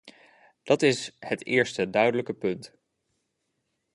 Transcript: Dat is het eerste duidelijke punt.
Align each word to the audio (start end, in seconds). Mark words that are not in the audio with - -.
Dat 0.63 0.81
is 0.81 1.15
het 1.19 1.45
eerste 1.45 1.89
duidelijke 1.89 2.33
punt. 2.33 2.73